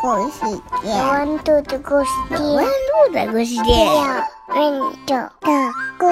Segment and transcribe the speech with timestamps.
[0.00, 3.88] 故事店，温度的故事店，温度的故事店，
[4.48, 6.06] 温度的故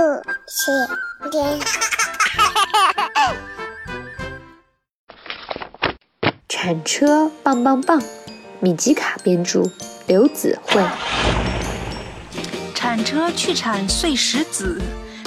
[0.48, 1.60] 事店。
[6.48, 8.02] 铲车棒棒棒，
[8.58, 9.70] 米吉卡编著，
[10.06, 10.82] 刘子慧。
[12.74, 14.80] 铲车去铲碎石子，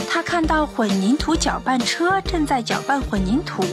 [0.10, 3.64] 他看到混凝土搅拌车正在搅拌混凝土。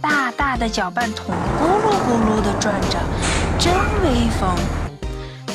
[0.00, 2.98] 大大的搅拌桶咕噜咕噜地转着，
[3.60, 3.70] 真
[4.02, 4.56] 威风！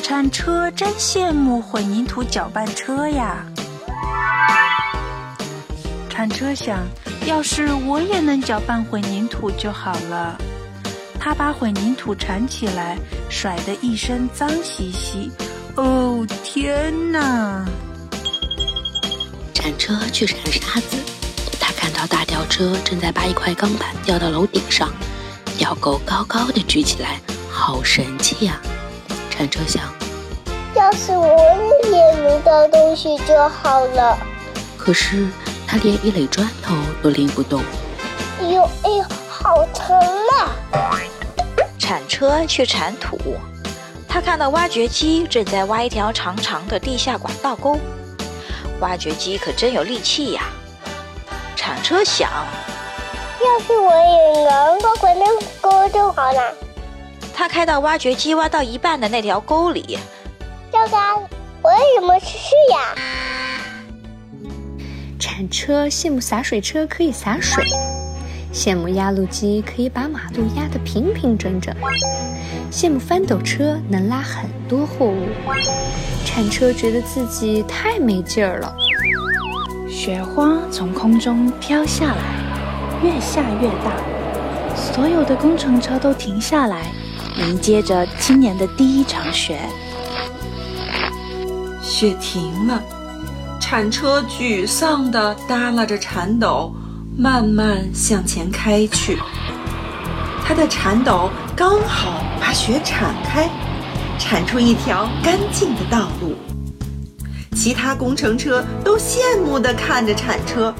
[0.00, 3.44] 铲车真羡慕混凝土搅拌车呀。
[6.08, 6.86] 铲车想，
[7.26, 10.38] 要是我也能搅拌混凝土就好了。
[11.18, 12.96] 他把混凝土铲起来，
[13.28, 15.32] 甩得一身脏兮兮。
[15.74, 17.66] 哦，天哪！
[19.52, 20.96] 铲车去铲沙子。
[21.58, 24.92] 他看到大吊车正在把一块钢板吊到楼顶上，
[25.58, 27.20] 吊钩高高的举起来，
[27.56, 28.60] 好神气呀！
[29.30, 29.82] 铲车想，
[30.74, 31.26] 要是我
[31.90, 34.16] 也能倒东西就好了。
[34.76, 35.26] 可是
[35.66, 37.62] 他连一垒砖头都拎不动。
[38.40, 41.00] 哎呦哎呦，好疼啊！
[41.78, 43.18] 铲车去铲土，
[44.06, 47.80] 他看到挖掘机正在挖一条长长的地下管道沟，
[48.80, 50.42] 挖掘机可真有力气呀！
[51.56, 52.30] 铲车想，
[53.40, 55.26] 要是我也能够滚那
[55.62, 56.54] 沟就好了。
[57.38, 59.98] 他开到挖掘机挖到一半的那条沟里。
[60.72, 61.22] 糟糕，
[61.60, 62.94] 我为什么去呀？
[65.18, 67.62] 铲车羡慕洒水车可以洒水，
[68.54, 71.74] 羡慕压路机可以把马路压得平平整整，
[72.72, 75.28] 羡慕翻斗车能拉很多货物。
[76.24, 78.74] 铲车觉得自己太没劲儿了。
[79.90, 83.92] 雪花从空中飘下来，越下越大。
[84.74, 86.90] 所有的工程车都停下来，
[87.36, 89.58] 迎接着今年的第一场雪。
[91.82, 92.82] 雪停了，
[93.60, 96.74] 铲车沮丧地耷拉着铲斗，
[97.16, 99.18] 慢慢向前开去。
[100.44, 103.48] 他的铲斗刚好把雪铲开，
[104.18, 106.34] 铲出一条干净的道路。
[107.54, 110.74] 其他工程车都羡慕地看着铲车，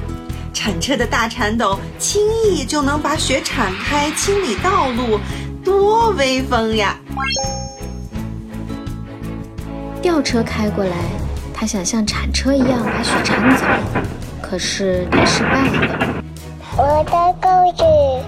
[0.53, 5.19] 铲车的大铲斗轻易就能把雪铲开，清理道路，
[5.67, 6.97] 多威风呀！
[10.01, 10.93] 吊车开过来，
[11.53, 13.65] 他想像铲车一样把雪铲走，
[14.41, 16.15] 可是他失败了。
[16.77, 17.83] 我的钩子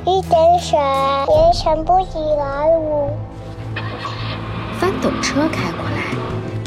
[0.04, 3.09] 一点水也铲不起来哦。
[4.81, 6.19] 翻斗车开过来。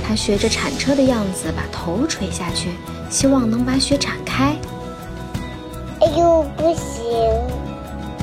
[0.08, 2.70] 他学着铲车的样子，把头垂下去，
[3.10, 4.56] 希望能把雪铲开。
[6.00, 7.04] 哎呦，不行，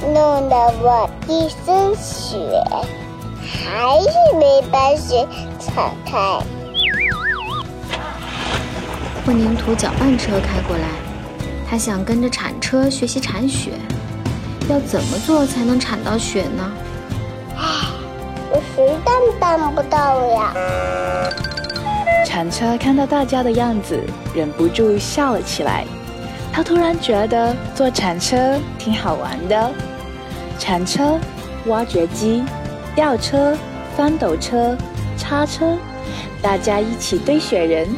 [0.02, 2.38] 弄得我一身雪，
[3.42, 5.26] 还是没把雪
[5.58, 6.40] 铲开。
[9.24, 10.88] 混凝土搅拌车开过来，
[11.68, 13.72] 他想跟着铲车学习铲雪，
[14.68, 16.72] 要怎么做才能铲到雪呢？
[17.56, 17.62] 唉，
[18.50, 20.54] 我实在办不到呀。
[22.24, 24.00] 铲车看到大家的样子，
[24.34, 25.84] 忍不住笑了起来。
[26.50, 29.70] 他突然觉得坐铲车挺好玩的。
[30.58, 31.18] 铲车、
[31.66, 32.42] 挖掘机、
[32.94, 33.56] 吊车、
[33.96, 34.76] 翻斗车、
[35.16, 35.78] 叉车，
[36.42, 37.88] 大家一起堆雪人，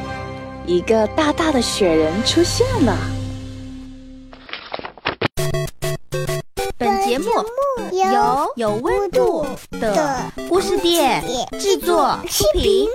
[0.67, 2.97] 一个大大的雪人出现了。
[6.77, 7.27] 本节目
[7.93, 11.23] 由有温度的故事店
[11.59, 12.87] 制作出品。